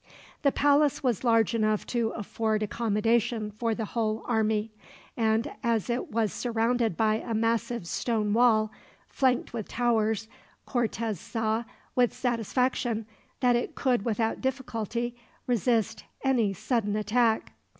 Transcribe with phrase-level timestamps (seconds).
[0.41, 4.71] The palace was large enough to afford accommodation for the whole army;
[5.15, 8.71] and as it was surrounded by a massive stone wall,
[9.09, 10.27] flanked with towers,
[10.65, 13.05] Cortez saw, with satisfaction,
[13.41, 17.51] that it could without difficulty resist any sudden attack.